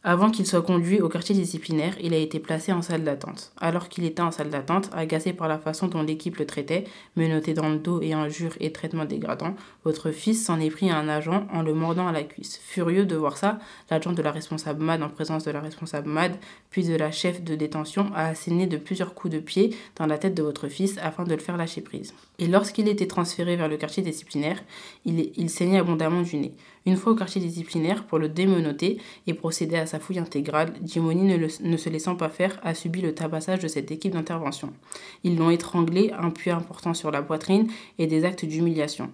Avant 0.08 0.30
qu'il 0.30 0.46
soit 0.46 0.62
conduit 0.62 1.02
au 1.02 1.10
quartier 1.10 1.34
disciplinaire, 1.34 1.96
il 2.00 2.14
a 2.14 2.18
été 2.18 2.40
placé 2.40 2.72
en 2.72 2.84
salle 2.84 3.04
d'attente. 3.04 3.52
Alors 3.60 3.90
qu'il 3.90 4.04
était 4.04 4.22
en 4.22 4.30
salle 4.30 4.52
d'attente, 4.52 4.92
agacé 4.94 5.34
par 5.34 5.48
la 5.48 5.58
façon 5.58 5.88
dont 5.88 6.04
l'équipe 6.04 6.38
le 6.38 6.46
traitait, 6.46 6.84
menotté 7.16 7.56
dans 7.56 7.70
le 7.70 7.80
dos 7.80 8.00
et 8.04 8.14
injures 8.14 8.54
et 8.60 8.72
traitements 8.72 9.06
dégradants, 9.06 9.56
votre 9.84 10.12
fils 10.12 10.46
s'en 10.46 10.60
est 10.60 10.70
pris 10.70 10.92
à 10.92 10.98
un 11.00 11.10
agent 11.10 11.48
en 11.52 11.64
le 11.64 11.74
mordant 11.74 12.08
à 12.08 12.12
la 12.12 12.22
cuisse. 12.22 12.60
Furieux 12.64 13.08
de 13.08 13.16
voir 13.16 13.36
ça, 13.36 13.58
l'agent 13.90 14.12
de 14.12 14.22
la 14.22 14.32
responsable 14.32 14.84
MAD 14.84 15.02
en 15.02 15.10
présence 15.10 15.44
de 15.44 15.50
la 15.50 15.60
responsable 15.60 16.08
MAD, 16.08 16.38
puis 16.70 16.84
de 16.84 16.96
la 16.96 17.10
chef 17.10 17.44
de 17.44 17.56
détention, 17.56 18.12
a 18.14 18.28
asséné 18.28 18.68
de 18.68 18.78
plusieurs 18.78 19.16
coups 19.16 19.34
de 19.34 19.40
pied 19.40 19.76
dans 19.96 20.06
la 20.06 20.20
tête 20.20 20.36
de 20.36 20.44
votre 20.44 20.68
fils 20.68 21.00
afin 21.00 21.24
de 21.24 21.34
le 21.34 21.42
faire 21.42 21.58
lâcher 21.58 21.82
prise. 21.82 22.14
Et 22.38 22.48
lorsqu'il 22.48 22.88
était 22.88 23.08
transféré 23.08 23.56
vers 23.56 23.70
le 23.70 23.78
quartier 23.78 24.04
disciplinaire, 24.04 24.62
il, 25.06 25.50
saignait 25.50 25.80
abondamment 25.80 26.22
du 26.22 26.38
nez. 26.38 26.52
Une 26.86 26.98
fois 26.98 27.14
au 27.14 27.16
quartier 27.16 27.42
disciplinaire 27.42 28.06
pour 28.06 28.20
le 28.20 28.30
démenoter 28.30 28.98
et 29.26 29.34
procéder 29.34 29.78
à 29.78 29.86
sa 29.86 30.00
fouille 30.00 30.20
intégrale, 30.20 30.74
Jimoni, 30.84 31.24
ne, 31.24 31.78
se 31.78 31.90
laissant 31.90 32.16
pas 32.16 32.30
faire, 32.30 32.60
a 32.64 32.74
subi 32.74 33.02
le 33.02 33.16
tabassage 33.16 33.60
de 33.60 33.68
cette 33.68 33.92
équipe 33.92 34.14
d'intervention. 34.14 34.74
Ils 35.24 35.38
l'ont 35.38 35.50
étranglé, 35.50 36.12
un 36.18 36.30
puits 36.30 36.52
important 36.52 36.94
sur 36.94 37.10
la 37.12 37.22
poitrine 37.22 37.68
et 38.00 38.08
des 38.08 38.26
actes 38.26 38.46
d'humiliation. 38.46 39.10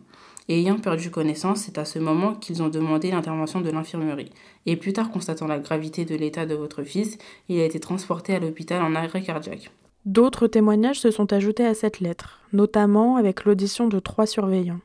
Et 0.49 0.59
ayant 0.59 0.79
perdu 0.79 1.11
connaissance, 1.11 1.61
c'est 1.61 1.77
à 1.77 1.85
ce 1.85 1.99
moment 1.99 2.33
qu'ils 2.33 2.63
ont 2.63 2.69
demandé 2.69 3.11
l'intervention 3.11 3.61
de 3.61 3.69
l'infirmerie. 3.69 4.31
Et 4.65 4.75
plus 4.75 4.91
tard, 4.91 5.11
constatant 5.11 5.47
la 5.47 5.59
gravité 5.59 6.03
de 6.03 6.15
l'état 6.15 6.45
de 6.45 6.55
votre 6.55 6.83
fils, 6.83 7.19
il 7.47 7.59
a 7.59 7.65
été 7.65 7.79
transporté 7.79 8.33
à 8.35 8.39
l'hôpital 8.39 8.81
en 8.81 8.95
arrêt 8.95 9.21
cardiaque. 9.21 9.71
D'autres 10.05 10.47
témoignages 10.47 10.99
se 10.99 11.11
sont 11.11 11.31
ajoutés 11.31 11.65
à 11.65 11.73
cette 11.73 11.99
lettre, 11.99 12.39
notamment 12.53 13.17
avec 13.17 13.45
l'audition 13.45 13.87
de 13.87 13.99
trois 13.99 14.25
surveillants. 14.25 14.81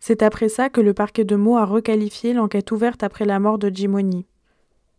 C'est 0.00 0.22
après 0.22 0.48
ça 0.48 0.68
que 0.68 0.80
le 0.80 0.94
parquet 0.94 1.24
de 1.24 1.36
Meaux 1.36 1.58
a 1.58 1.64
requalifié 1.64 2.32
l'enquête 2.32 2.72
ouverte 2.72 3.02
après 3.02 3.24
la 3.24 3.38
mort 3.38 3.58
de 3.58 3.68
Jimoni. 3.68 4.26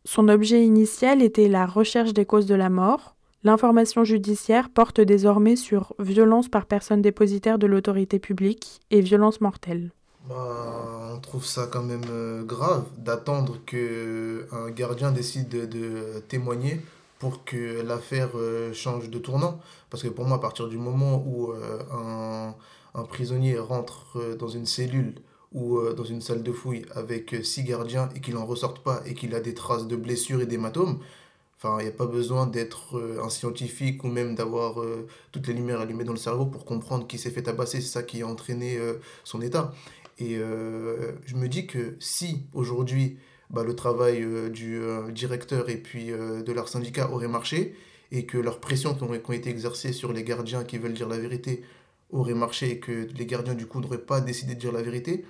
Son 0.06 0.28
objet 0.28 0.64
initial 0.64 1.22
était 1.22 1.48
la 1.48 1.66
recherche 1.66 2.14
des 2.14 2.26
causes 2.26 2.46
de 2.46 2.56
la 2.56 2.70
mort. 2.70 3.16
L'information 3.44 4.04
judiciaire 4.04 4.70
porte 4.70 5.02
désormais 5.02 5.56
sur 5.56 5.94
violence 6.00 6.48
par 6.48 6.66
personne 6.66 7.02
dépositaire 7.02 7.58
de 7.58 7.68
l'autorité 7.68 8.20
publique 8.20 8.82
et 8.92 9.02
violence 9.02 9.42
mortelle. 9.42 9.92
Bah, 10.30 11.12
on 11.14 11.20
trouve 11.20 11.46
ça 11.46 11.68
quand 11.70 11.84
même 11.84 12.06
euh, 12.10 12.44
grave 12.44 12.86
d'attendre 12.98 13.58
qu'un 13.66 14.70
gardien 14.72 15.12
décide 15.12 15.50
de, 15.50 16.20
témoigner 16.30 16.80
pour 17.24 17.46
que 17.46 17.82
l'affaire 17.84 18.32
euh, 18.36 18.74
change 18.74 19.10
de 19.10 19.18
tournant. 19.18 19.62
Parce 19.90 20.04
que 20.04 20.10
pour 20.10 20.26
moi, 20.26 20.36
à 20.36 20.40
partir 20.42 20.68
du 20.68 20.78
moment 20.78 21.24
où 21.26 21.54
euh, 21.54 22.52
un, 22.94 23.04
prisonnier 23.06 23.58
rentre 23.58 24.18
euh, 24.18 24.36
dans 24.36 24.50
une 24.50 24.66
cellule 24.66 25.16
ou 25.54 25.80
dans 25.96 26.04
une 26.04 26.20
salle 26.20 26.44
de 26.44 26.52
fouille 26.52 26.84
avec 26.96 27.34
six 27.46 27.64
gardiens 27.64 28.10
et 28.14 28.20
qu'il 28.20 28.34
n'en 28.34 28.46
ressorte 28.46 28.80
pas 28.80 29.02
et 29.06 29.14
qu'il 29.14 29.36
a 29.36 29.40
des 29.40 29.54
traces 29.54 29.88
de 29.88 29.96
blessures 29.96 30.42
et 30.42 30.48
d'hématomes, 30.48 31.00
enfin, 31.58 31.78
il 31.80 31.84
n'y 31.84 31.90
a 31.90 31.94
pas 31.94 32.08
besoin 32.08 32.48
d'être 32.48 33.00
un 33.24 33.30
scientifique 33.30 34.04
ou 34.04 34.08
même 34.08 34.34
d'avoir 34.34 34.84
toutes 35.32 35.46
les 35.46 35.54
lumières 35.54 35.80
allumées 35.80 36.06
dans 36.06 36.12
le 36.12 36.18
cerveau 36.18 36.48
pour 36.48 36.66
comprendre 36.66 37.06
qu'il 37.06 37.20
s'est 37.20 37.30
fait 37.30 37.44
tabasser. 37.44 37.82
C'est 37.82 37.94
ça 38.00 38.02
qui 38.02 38.24
a 38.24 38.28
entraîné 38.28 38.80
son 39.24 39.44
état. 39.44 39.72
Et 40.18 40.38
je 40.38 41.36
me 41.36 41.48
dis 41.48 41.68
que 41.68 41.98
si 42.00 42.48
aujourd'hui 42.56 43.18
bah, 43.54 43.64
le 43.64 43.76
travail 43.76 44.26
du 44.52 44.82
directeur 45.12 45.70
et 45.70 45.78
puis 45.78 46.08
de 46.08 46.52
leur 46.52 46.68
syndicat 46.68 47.10
aurait 47.12 47.28
marché 47.28 47.76
et 48.12 48.26
que 48.26 48.38
leurs 48.38 48.60
pressions 48.60 48.94
qui 48.94 49.04
ont 49.04 49.14
été 49.14 49.50
exercées 49.50 49.94
sur 49.94 50.12
les 50.12 50.24
gardiens 50.24 50.64
qui 50.64 50.78
veulent 50.78 50.94
dire 50.94 51.08
la 51.08 51.18
vérité 51.18 51.64
aurait 52.14 52.36
marché 52.36 52.72
et 52.72 52.80
que 52.80 53.08
les 53.18 53.26
gardiens 53.26 53.56
du 53.56 53.66
coup 53.66 53.82
n'auraient 53.82 53.98
pas 53.98 54.22
décidé 54.22 54.56
de 54.56 54.60
dire 54.60 54.72
la 54.72 54.84
vérité, 54.84 55.26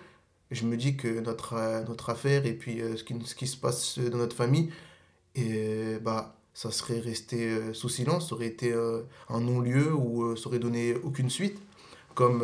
je 0.52 0.66
me 0.66 0.78
dis 0.78 0.96
que 0.96 1.20
notre, 1.22 1.54
euh, 1.54 1.84
notre 1.86 2.10
affaire 2.10 2.46
et 2.46 2.54
puis 2.54 2.82
euh, 2.82 2.96
ce, 2.96 3.04
qui, 3.04 3.16
ce 3.26 3.36
qui 3.36 3.48
se 3.48 3.58
passe 3.58 3.98
dans 4.00 4.18
notre 4.18 4.36
famille, 4.36 4.70
et, 5.36 5.98
bah, 6.02 6.36
ça 6.54 6.72
serait 6.72 7.00
resté 7.00 7.50
euh, 7.50 7.74
sous 7.74 7.90
silence, 7.90 8.30
ça 8.30 8.36
aurait 8.36 8.48
été 8.48 8.74
un 9.30 9.42
non-lieu 9.42 9.94
ou 9.94 10.36
ça 10.36 10.48
aurait 10.48 10.60
donné 10.60 10.94
aucune 11.04 11.30
suite, 11.30 11.60
comme 12.14 12.42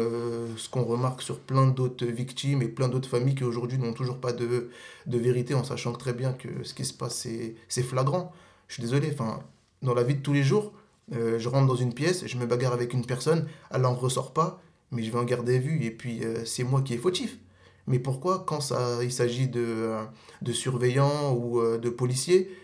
ce 0.58 0.70
qu'on 0.70 0.84
remarque 0.84 1.22
sur 1.22 1.40
plein 1.40 1.68
d'autres 1.68 2.06
victimes 2.06 2.62
et 2.62 2.68
plein 2.68 2.88
d'autres 2.88 3.10
familles 3.10 3.36
qui 3.36 3.44
aujourd'hui 3.44 3.78
n'ont 3.78 3.94
toujours 3.94 4.18
pas 4.18 4.34
de, 4.34 4.70
de 5.06 5.18
vérité 5.18 5.54
en 5.54 5.64
sachant 5.64 5.94
très 5.94 6.14
bien 6.14 6.34
que 6.34 6.64
ce 6.64 6.74
qui 6.74 6.86
se 6.86 6.94
passe 6.94 7.28
c'est 7.68 7.84
flagrant. 7.84 8.32
Je 8.68 8.76
suis 8.76 8.84
désolé, 8.84 9.10
enfin, 9.12 9.42
dans 9.82 9.94
la 9.94 10.04
vie 10.04 10.16
de 10.16 10.22
tous 10.22 10.34
les 10.34 10.44
jours, 10.44 10.74
euh, 11.14 11.40
je 11.40 11.50
rentre 11.50 11.68
dans 11.68 11.76
une 11.76 11.94
pièce, 11.94 12.26
je 12.28 12.38
me 12.38 12.46
bagarre 12.46 12.74
avec 12.74 12.94
une 12.94 13.06
personne, 13.06 13.48
elle 13.72 13.82
n'en 13.82 13.96
ressort 13.96 14.34
pas, 14.34 14.62
mais 14.92 15.04
je 15.04 15.12
vais 15.12 15.18
en 15.18 15.24
garder 15.24 15.58
vue 15.58 15.84
et 15.84 15.92
puis 15.92 16.24
euh, 16.24 16.46
c'est 16.46 16.64
moi 16.64 16.82
qui 16.82 16.94
est 16.94 16.98
fautif. 16.98 17.40
Mais 17.88 17.98
pourquoi, 17.98 18.44
quand 18.46 18.62
ça, 18.62 19.04
il 19.04 19.12
s'agit 19.12 19.48
de, 19.48 19.64
euh, 19.66 20.04
de 20.44 20.54
surveillants 20.54 21.34
ou 21.34 21.62
de 21.62 21.90
policiers, 21.90 22.56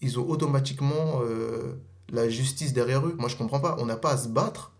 ils 0.00 0.20
ont 0.20 0.28
automatiquement 0.28 1.20
la 2.10 2.28
justice 2.28 2.72
derrière 2.72 3.06
eux? 3.06 3.14
Moi, 3.18 3.28
je 3.28 3.36
comprends 3.36 3.60
pas. 3.60 3.76
On 3.78 3.86
n'a 3.86 3.96
pas 3.96 4.12
à 4.12 4.16
se 4.16 4.28
battre 4.28 4.71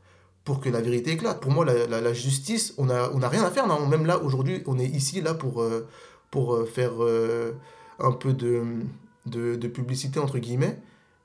pour 0.44 0.60
que 0.60 0.68
la 0.68 0.80
vérité 0.80 1.12
éclate. 1.12 1.40
Pour 1.40 1.52
moi, 1.52 1.64
la, 1.64 2.00
la, 2.00 2.12
justice, 2.12 2.74
on 2.78 2.86
n'a 2.86 3.10
on 3.14 3.22
a 3.22 3.28
rien 3.28 3.44
à 3.44 3.50
faire. 3.50 3.66
Non 3.66 3.86
Même 3.86 4.06
là, 4.06 4.18
aujourd'hui, 4.18 4.62
on 4.66 4.78
est 4.78 4.86
ici 4.86 5.20
là 5.20 5.34
pour, 5.34 5.64
pour 6.30 6.68
faire 6.68 6.92
un 7.98 8.12
peu 8.12 8.32
de, 8.32 8.62
de, 9.26 9.56
de 9.56 9.68
publicité, 9.68 10.18
entre 10.18 10.38
guillemets. 10.38 10.78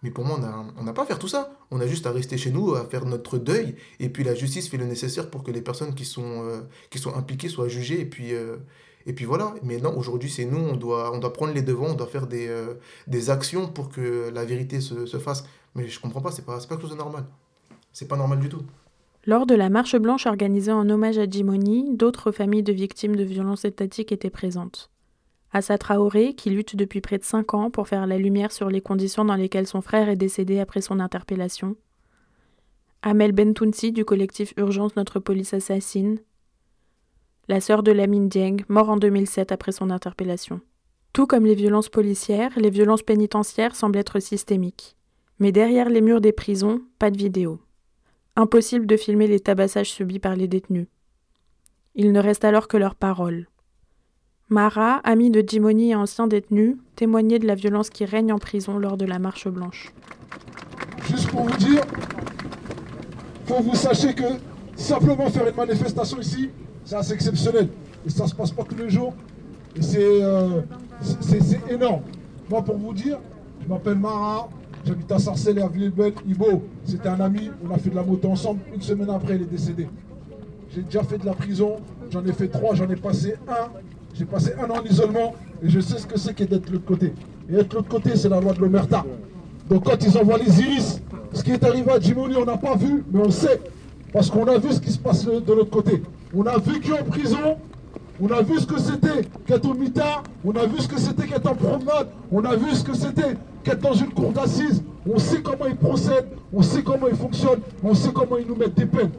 Mais 0.03 0.11
pour 0.11 0.25
moi, 0.25 0.39
on 0.77 0.83
n'a 0.83 0.93
pas 0.93 1.03
à 1.03 1.05
faire 1.05 1.17
tout 1.17 1.27
ça. 1.27 1.51
On 1.71 1.81
a 1.81 1.87
juste 1.87 2.05
à 2.05 2.11
rester 2.11 2.37
chez 2.37 2.51
nous, 2.51 2.75
à 2.75 2.85
faire 2.85 3.05
notre 3.05 3.37
deuil. 3.37 3.75
Et 3.99 4.09
puis 4.09 4.23
la 4.23 4.35
justice 4.35 4.69
fait 4.69 4.77
le 4.77 4.85
nécessaire 4.85 5.29
pour 5.29 5.43
que 5.43 5.51
les 5.51 5.61
personnes 5.61 5.95
qui 5.95 6.05
sont, 6.05 6.43
euh, 6.47 6.61
qui 6.91 6.99
sont 6.99 7.15
impliquées 7.15 7.49
soient 7.49 7.67
jugées. 7.67 8.01
Et 8.01 8.05
puis, 8.05 8.33
euh, 8.33 8.57
et 9.07 9.13
puis 9.13 9.25
voilà. 9.25 9.55
Mais 9.63 9.79
non, 9.79 9.97
aujourd'hui, 9.97 10.29
c'est 10.29 10.45
nous. 10.45 10.59
On 10.59 10.75
doit, 10.75 11.13
on 11.13 11.17
doit 11.17 11.33
prendre 11.33 11.53
les 11.53 11.63
devants. 11.63 11.87
On 11.87 11.93
doit 11.95 12.07
faire 12.07 12.27
des, 12.27 12.47
euh, 12.47 12.75
des 13.07 13.31
actions 13.31 13.67
pour 13.67 13.89
que 13.89 14.29
la 14.29 14.45
vérité 14.45 14.81
se, 14.81 15.07
se 15.07 15.17
fasse. 15.17 15.45
Mais 15.73 15.87
je 15.87 15.99
comprends 15.99 16.21
pas. 16.21 16.31
C'est 16.31 16.45
pas, 16.45 16.57
pas 16.57 16.65
quelque 16.65 16.81
chose 16.81 16.91
de 16.91 16.95
normal. 16.95 17.25
C'est 17.91 18.07
pas 18.07 18.17
normal 18.17 18.39
du 18.39 18.49
tout. 18.49 18.61
Lors 19.27 19.45
de 19.45 19.55
la 19.55 19.69
marche 19.69 19.97
blanche 19.97 20.25
organisée 20.25 20.71
en 20.71 20.89
hommage 20.89 21.17
à 21.17 21.29
Jimoni, 21.29 21.97
d'autres 21.97 22.31
familles 22.31 22.63
de 22.63 22.71
victimes 22.71 23.17
de 23.17 23.25
violences 23.25 23.65
étatiques 23.65 24.13
étaient 24.13 24.29
présentes. 24.29 24.89
Assa 25.51 25.77
Traoré, 25.77 26.33
qui 26.33 26.49
lutte 26.49 26.77
depuis 26.77 27.01
près 27.01 27.17
de 27.17 27.25
cinq 27.25 27.53
ans 27.53 27.69
pour 27.69 27.89
faire 27.89 28.07
la 28.07 28.17
lumière 28.17 28.53
sur 28.53 28.69
les 28.69 28.79
conditions 28.79 29.25
dans 29.25 29.35
lesquelles 29.35 29.67
son 29.67 29.81
frère 29.81 30.07
est 30.07 30.15
décédé 30.15 30.61
après 30.61 30.79
son 30.79 31.01
interpellation. 31.01 31.75
Amel 33.01 33.33
Bentounsi 33.33 33.91
du 33.91 34.05
collectif 34.05 34.53
Urgence 34.55 34.95
Notre 34.95 35.19
Police 35.19 35.53
Assassine. 35.53 36.19
La 37.49 37.59
sœur 37.59 37.83
de 37.83 37.91
Lamine 37.91 38.29
Dieng, 38.29 38.63
mort 38.69 38.89
en 38.89 38.95
2007 38.95 39.51
après 39.51 39.73
son 39.73 39.89
interpellation. 39.89 40.61
Tout 41.11 41.27
comme 41.27 41.45
les 41.45 41.55
violences 41.55 41.89
policières, 41.89 42.57
les 42.57 42.69
violences 42.69 43.03
pénitentiaires 43.03 43.75
semblent 43.75 43.99
être 43.99 44.21
systémiques. 44.21 44.95
Mais 45.39 45.51
derrière 45.51 45.89
les 45.89 46.01
murs 46.01 46.21
des 46.21 46.31
prisons, 46.31 46.81
pas 46.97 47.11
de 47.11 47.17
vidéo. 47.17 47.59
Impossible 48.39 48.85
de 48.85 48.97
filmer 48.97 49.25
les 49.25 49.39
tabassages 49.39 49.89
subis 49.89 50.19
par 50.19 50.35
les 50.35 50.47
détenus. 50.47 50.85
Il 51.95 52.11
ne 52.11 52.19
reste 52.19 52.45
alors 52.45 52.67
que 52.67 52.77
leurs 52.77 52.93
paroles. 52.93 53.47
Mara, 54.47 55.01
amie 55.03 55.31
de 55.31 55.43
Jimoni 55.45 55.89
et 55.89 55.95
ancien 55.95 56.27
détenu, 56.27 56.77
témoignait 56.95 57.39
de 57.39 57.47
la 57.47 57.55
violence 57.55 57.89
qui 57.89 58.05
règne 58.05 58.31
en 58.31 58.37
prison 58.37 58.77
lors 58.77 58.95
de 58.95 59.05
la 59.05 59.17
marche 59.17 59.47
blanche. 59.47 59.91
Juste 61.09 61.31
pour 61.31 61.45
vous 61.45 61.57
dire, 61.57 61.81
faut 63.45 63.55
que 63.55 63.63
vous 63.63 63.75
sachiez 63.75 64.13
que 64.13 64.37
simplement 64.75 65.31
faire 65.31 65.47
une 65.47 65.55
manifestation 65.55 66.19
ici, 66.19 66.51
c'est 66.85 66.95
assez 66.95 67.13
exceptionnel. 67.13 67.69
Et 68.05 68.11
ça 68.11 68.27
se 68.27 68.35
passe 68.35 68.51
pas 68.51 68.63
tous 68.65 68.75
les 68.75 68.91
jours. 68.91 69.15
Et 69.75 69.81
euh, 69.97 70.61
c'est 71.01 71.71
énorme. 71.71 72.03
Moi, 72.51 72.61
pour 72.61 72.77
vous 72.77 72.93
dire, 72.93 73.17
je 73.63 73.67
m'appelle 73.67 73.97
Mara, 73.97 74.47
j'habite 74.87 75.11
à 75.11 75.19
Sarcelles 75.19 75.59
à 75.59 75.67
Villebelle, 75.67 76.13
Ibo. 76.27 76.63
C'était 76.85 77.09
un 77.09 77.19
ami, 77.19 77.51
on 77.63 77.73
a 77.73 77.77
fait 77.77 77.89
de 77.89 77.95
la 77.95 78.03
moto 78.03 78.29
ensemble. 78.29 78.61
Une 78.73 78.81
semaine 78.81 79.09
après, 79.09 79.35
il 79.35 79.41
est 79.43 79.51
décédé. 79.51 79.87
J'ai 80.73 80.81
déjà 80.81 81.03
fait 81.03 81.17
de 81.17 81.25
la 81.25 81.33
prison, 81.33 81.77
j'en 82.09 82.25
ai 82.25 82.33
fait 82.33 82.47
trois, 82.47 82.75
j'en 82.75 82.89
ai 82.89 82.95
passé 82.95 83.35
un 83.47 83.69
j'ai 84.17 84.25
passé 84.25 84.53
un 84.59 84.67
an 84.71 84.81
d'isolement 84.81 85.35
et 85.61 85.69
je 85.69 85.79
sais 85.79 85.99
ce 85.99 86.07
que 86.07 86.17
c'est 86.17 86.33
que 86.33 86.43
d'être 86.43 86.65
de 86.65 86.71
l'autre 86.73 86.85
côté. 86.85 87.13
Et 87.49 87.55
être 87.55 87.69
de 87.69 87.75
l'autre 87.75 87.87
côté, 87.87 88.15
c'est 88.15 88.29
la 88.29 88.39
loi 88.39 88.51
de 88.53 88.59
l'Omerta. 88.59 89.05
Donc 89.69 89.83
quand 89.83 90.03
ils 90.03 90.17
envoient 90.17 90.39
les 90.39 90.59
iris, 90.59 91.01
ce 91.33 91.43
qui 91.43 91.51
est 91.51 91.63
arrivé 91.63 91.91
à 91.91 91.99
Jimoni, 91.99 92.35
on 92.35 92.45
n'a 92.45 92.57
pas 92.57 92.75
vu, 92.75 93.03
mais 93.11 93.19
on 93.19 93.29
sait. 93.29 93.61
Parce 94.11 94.31
qu'on 94.31 94.45
a 94.47 94.57
vu 94.57 94.71
ce 94.71 94.79
qui 94.79 94.91
se 94.91 94.97
passe 94.97 95.25
de 95.25 95.53
l'autre 95.53 95.69
côté. 95.69 96.01
On 96.35 96.43
a 96.47 96.57
vécu 96.57 96.93
en 96.93 97.03
prison 97.03 97.57
On 98.19 98.27
a 98.31 98.41
vu 98.41 98.59
ce 98.59 98.65
que 98.65 98.79
c'était 98.79 99.27
qu'être 99.45 99.69
au 99.69 99.75
mitard, 99.75 100.23
on 100.43 100.51
a 100.53 100.65
vu 100.65 100.79
ce 100.79 100.87
que 100.87 100.99
c'était 100.99 101.27
qu'être 101.27 101.47
en 101.47 101.53
promenade, 101.53 102.07
on 102.31 102.43
a 102.45 102.55
vu 102.55 102.71
ce 102.73 102.83
que 102.83 102.95
c'était 102.95 103.37
qu'être 103.63 103.81
dans 103.81 103.93
une 103.93 104.09
cour 104.09 104.31
d'assises. 104.31 104.83
On 105.07 105.19
sait 105.19 105.41
comment 105.41 105.67
ils 105.67 105.75
procèdent, 105.75 106.27
on 106.51 106.63
sait 106.63 106.81
comment 106.81 107.07
ils 107.07 107.15
fonctionnent, 107.15 107.61
on 107.83 107.93
sait 107.93 108.11
comment 108.11 108.37
ils 108.37 108.47
nous 108.47 108.55
mettent 108.55 108.75
des 108.75 108.87
peines. 108.87 109.11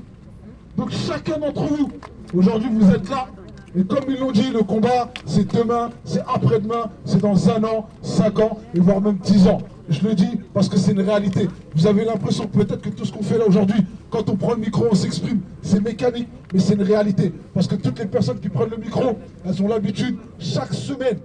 Donc 0.76 0.90
chacun 0.90 1.38
d'entre 1.38 1.62
vous, 1.62 1.90
aujourd'hui 2.34 2.70
vous 2.72 2.90
êtes 2.90 3.08
là, 3.08 3.28
et 3.76 3.84
comme 3.84 4.04
ils 4.08 4.18
l'ont 4.18 4.32
dit, 4.32 4.50
le 4.50 4.62
combat, 4.62 5.10
c'est 5.26 5.54
demain, 5.54 5.90
c'est 6.04 6.22
après-demain, 6.26 6.90
c'est 7.04 7.20
dans 7.20 7.50
un 7.50 7.62
an, 7.64 7.86
cinq 8.02 8.40
ans, 8.40 8.58
et 8.74 8.80
voire 8.80 9.00
même 9.00 9.18
dix 9.18 9.46
ans. 9.46 9.58
Je 9.88 10.06
le 10.06 10.14
dis 10.14 10.38
parce 10.52 10.68
que 10.68 10.76
c'est 10.76 10.92
une 10.92 11.00
réalité. 11.00 11.48
Vous 11.74 11.86
avez 11.86 12.04
l'impression 12.04 12.46
peut-être 12.46 12.82
que 12.82 12.90
tout 12.90 13.04
ce 13.04 13.12
qu'on 13.12 13.22
fait 13.22 13.38
là 13.38 13.46
aujourd'hui, 13.46 13.80
quand 14.10 14.28
on 14.28 14.36
prend 14.36 14.52
le 14.52 14.60
micro, 14.60 14.86
on 14.90 14.94
s'exprime, 14.94 15.40
c'est 15.62 15.82
mécanique, 15.82 16.28
mais 16.52 16.60
c'est 16.60 16.74
une 16.74 16.82
réalité. 16.82 17.32
Parce 17.54 17.66
que 17.66 17.74
toutes 17.74 17.98
les 17.98 18.06
personnes 18.06 18.38
qui 18.38 18.50
prennent 18.50 18.70
le 18.70 18.76
micro, 18.76 19.18
elles 19.46 19.62
ont 19.62 19.68
l'habitude, 19.68 20.16
chaque 20.38 20.74
semaine, 20.74 21.18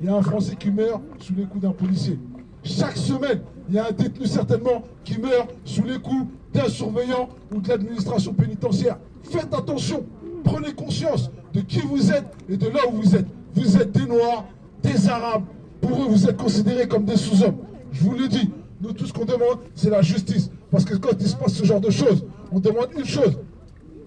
il 0.00 0.06
y 0.06 0.10
a 0.10 0.16
un 0.16 0.22
Français 0.22 0.56
qui 0.58 0.70
meurt 0.70 1.00
sous 1.18 1.34
les 1.34 1.44
coups 1.44 1.62
d'un 1.62 1.72
policier. 1.72 2.18
Chaque 2.62 2.96
semaine, 2.96 3.40
il 3.68 3.74
y 3.74 3.78
a 3.78 3.88
un 3.88 3.92
détenu 3.92 4.26
certainement 4.26 4.82
qui 5.02 5.18
meurt 5.18 5.48
sous 5.64 5.84
les 5.84 5.98
coups 5.98 6.26
d'un 6.52 6.68
surveillant 6.68 7.30
ou 7.54 7.60
de 7.60 7.68
l'administration 7.68 8.34
pénitentiaire. 8.34 8.98
Faites 9.22 9.52
attention, 9.54 10.04
prenez 10.44 10.72
conscience 10.72 11.30
de 11.54 11.60
qui 11.60 11.80
vous 11.80 12.10
êtes 12.10 12.26
et 12.50 12.56
de 12.56 12.66
là 12.66 12.80
où 12.90 12.96
vous 13.00 13.16
êtes. 13.16 13.26
Vous 13.54 13.76
êtes 13.76 13.92
des 13.92 14.06
Noirs, 14.06 14.44
des 14.82 15.08
Arabes. 15.08 15.44
Pour 15.80 16.02
eux, 16.02 16.06
vous 16.08 16.28
êtes 16.28 16.36
considérés 16.36 16.88
comme 16.88 17.04
des 17.04 17.16
sous-hommes. 17.16 17.56
Je 17.94 18.00
vous 18.00 18.14
le 18.14 18.28
dis, 18.28 18.50
nous, 18.80 18.92
tout 18.92 19.06
ce 19.06 19.12
qu'on 19.12 19.24
demande, 19.24 19.60
c'est 19.74 19.88
la 19.88 20.02
justice. 20.02 20.50
Parce 20.70 20.84
que 20.84 20.96
quand 20.96 21.12
il 21.20 21.28
se 21.28 21.36
passe 21.36 21.54
ce 21.54 21.64
genre 21.64 21.80
de 21.80 21.90
choses, 21.90 22.26
on 22.50 22.58
demande 22.58 22.88
une 22.98 23.04
chose 23.04 23.38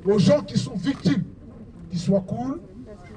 aux 0.06 0.20
gens 0.20 0.42
qui 0.42 0.58
sont 0.58 0.76
victimes, 0.76 1.24
qu'ils 1.90 2.00
soient 2.00 2.24
cool, 2.28 2.60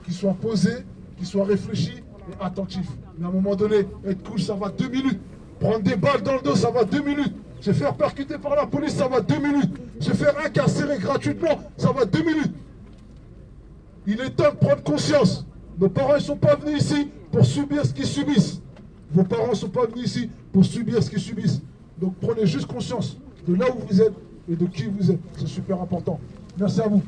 qu'ils 0.05 0.15
soient 0.15 0.37
posés, 0.41 0.85
qu'ils 1.17 1.27
soient 1.27 1.45
réfléchis 1.45 1.99
et 1.99 2.45
attentifs. 2.45 2.89
Mais 3.19 3.27
à 3.27 3.29
un 3.29 3.33
moment 3.33 3.57
donné, 3.57 3.87
être 4.07 4.23
cool, 4.23 4.41
ça 4.41 4.55
va 4.55 4.69
deux 4.71 4.89
minutes. 4.89 5.21
Prendre 5.59 5.81
des 5.81 5.97
balles 5.97 6.23
dans 6.23 6.35
le 6.35 6.41
dos, 6.41 6.55
ça 6.55 6.71
va 6.71 6.85
deux 6.85 7.03
minutes. 7.03 7.35
Se 7.61 7.73
faire 7.73 7.95
percuter 7.95 8.39
par 8.39 8.55
la 8.55 8.67
police, 8.67 8.95
ça 8.95 9.09
va 9.09 9.21
deux 9.21 9.39
minutes. 9.39 9.77
Se 9.99 10.13
faire 10.13 10.35
incarcérer 10.45 10.99
gratuitement, 10.99 11.61
ça 11.77 11.91
va 11.93 12.05
deux 12.05 12.23
minutes. 12.23 12.55
Il 14.07 14.21
est 14.21 14.31
temps 14.31 14.51
de 14.51 14.57
prendre 14.57 14.83
conscience. 14.83 15.45
Nos 15.79 15.89
parents 15.89 16.15
ne 16.15 16.21
sont 16.21 16.37
pas 16.37 16.55
venus 16.55 16.83
ici 16.83 17.09
pour 17.31 17.45
subir 17.45 17.85
ce 17.85 17.93
qu'ils 17.93 18.07
subissent. 18.07 18.63
Vos 19.13 19.25
parents 19.25 19.51
ne 19.51 19.55
sont 19.55 19.69
pas 19.69 19.87
venus 19.87 20.07
ici 20.07 20.31
pour 20.53 20.65
subir 20.65 21.03
ce 21.03 21.11
qu'ils 21.11 21.21
subissent. 21.21 21.61
Donc 21.99 22.15
prenez 22.21 22.47
juste 22.47 22.67
conscience 22.67 23.17
de 23.47 23.55
là 23.55 23.67
où 23.75 23.87
vous 23.89 24.01
êtes 24.01 24.15
et 24.51 24.57
de 24.57 24.67
qui 24.67 24.87
vous 24.87 25.11
êtes. 25.11 25.21
C'est 25.39 25.49
super 25.49 25.81
important. 25.81 26.19
Merci 26.59 26.81
à 26.81 26.89
vous. 26.89 27.03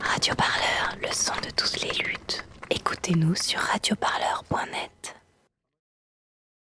Radio 0.00 0.34
Parleur, 0.34 0.96
le 1.00 1.08
son 1.12 1.34
de 1.44 1.50
toutes 1.56 1.80
les 1.82 2.04
luttes. 2.04 2.44
Écoutez-nous 2.70 3.34
sur 3.34 3.60
radioparleur.net. 3.60 4.95